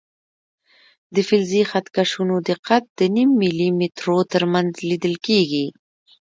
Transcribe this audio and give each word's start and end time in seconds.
د 1.13 1.15
فلزي 1.27 1.63
خط 1.69 1.85
کشونو 1.95 2.35
دقت 2.51 2.83
د 2.97 2.99
نیم 3.15 3.29
ملي 3.41 3.69
مترو 3.79 4.19
تر 4.33 4.43
منځ 4.53 4.71
لیدل 4.89 5.15
کېږي. 5.27 5.65